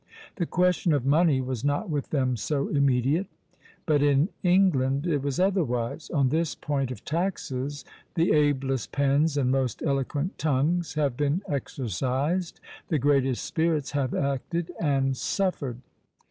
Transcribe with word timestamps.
The 0.37 0.47
question 0.47 0.93
of 0.93 1.05
money 1.05 1.41
was 1.41 1.63
not 1.63 1.87
with 1.87 2.09
them 2.09 2.35
so 2.35 2.69
immediate. 2.69 3.27
But 3.85 4.01
in 4.01 4.29
England 4.41 5.05
it 5.05 5.21
was 5.21 5.39
otherwise. 5.39 6.09
On 6.09 6.29
this 6.29 6.55
point 6.55 6.89
of 6.89 7.05
taxes 7.05 7.85
the 8.15 8.31
ablest 8.33 8.91
pens 8.91 9.37
and 9.37 9.51
most 9.51 9.83
eloquent 9.83 10.39
tongues 10.39 10.95
have 10.95 11.15
been 11.15 11.43
exercised; 11.47 12.59
the 12.87 12.97
greatest 12.97 13.45
spirits 13.45 13.91
have 13.91 14.15
acted 14.15 14.71
and 14.79 15.15
suffered." 15.15 15.77